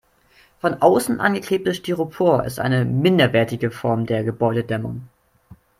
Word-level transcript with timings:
Von 0.61 0.81
außen 0.81 1.19
angeklebtes 1.19 1.77
Styropor 1.77 2.43
ist 2.43 2.59
eine 2.59 2.85
minderwertige 2.85 3.69
Form 3.69 4.07
der 4.07 4.23
Gebäudedämmung. 4.23 5.07